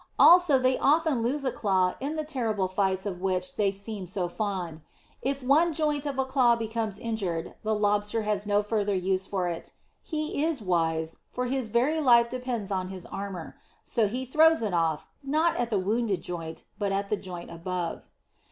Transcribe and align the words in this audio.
Also 0.17 0.57
they 0.57 0.79
often 0.79 1.21
lose 1.21 1.45
a 1.45 1.51
claw 1.51 1.93
in 1.99 2.15
the 2.15 2.23
terrible 2.23 2.67
fights 2.67 3.05
of 3.05 3.21
which 3.21 3.55
they 3.55 3.71
seem 3.71 4.07
so 4.07 4.27
fond. 4.27 4.81
If 5.21 5.43
one 5.43 5.73
joint 5.73 6.07
of 6.07 6.17
a 6.17 6.25
claw 6.25 6.55
becomes 6.55 6.97
injured 6.97 7.53
the 7.61 7.75
Lobster 7.75 8.23
has 8.23 8.47
no 8.47 8.63
further 8.63 8.95
use 8.95 9.27
for 9.27 9.47
it; 9.47 9.73
he 10.01 10.43
is 10.43 10.59
wise, 10.59 11.17
for 11.31 11.45
his 11.45 11.69
very 11.69 11.99
life 11.99 12.31
depends 12.31 12.71
on 12.71 12.87
his 12.87 13.05
armour. 13.05 13.55
So 13.85 14.07
he 14.07 14.25
throws 14.25 14.63
it 14.63 14.73
away, 14.73 14.97
not 15.21 15.55
at 15.57 15.69
the 15.69 15.77
wounded 15.77 16.23
joint, 16.23 16.63
but 16.79 16.91
at 16.91 17.09
the 17.09 17.15
joint 17.17 17.51
above. 17.51 18.09